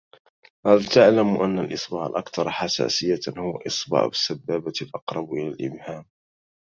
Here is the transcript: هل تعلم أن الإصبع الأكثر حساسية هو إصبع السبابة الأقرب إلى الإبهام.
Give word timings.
هل 0.65 0.85
تعلم 0.85 1.41
أن 1.41 1.59
الإصبع 1.59 2.05
الأكثر 2.07 2.49
حساسية 2.49 3.19
هو 3.37 3.57
إصبع 3.67 4.05
السبابة 4.05 4.73
الأقرب 4.81 5.33
إلى 5.33 5.47
الإبهام. 5.47 6.05